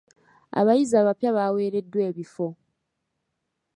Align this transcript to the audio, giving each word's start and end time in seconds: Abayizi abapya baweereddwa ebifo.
Abayizi 0.59 0.95
abapya 1.01 1.29
baweereddwa 1.37 1.99
ebifo. 2.09 2.47